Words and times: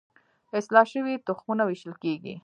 اصلاح 0.59 0.85
شوي 0.93 1.13
تخمونه 1.27 1.63
ویشل 1.65 1.93
کیږي. 2.03 2.33